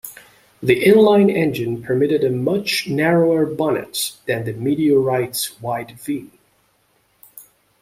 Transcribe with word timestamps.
The 0.63 0.81
inline 0.83 1.29
engine 1.31 1.83
permitted 1.83 2.23
a 2.23 2.31
much 2.31 2.87
narrower 2.87 3.45
bonnet 3.45 4.13
than 4.25 4.45
the 4.45 4.53
Meteorite's 4.53 5.61
wide 5.61 5.91
vee. 5.99 6.31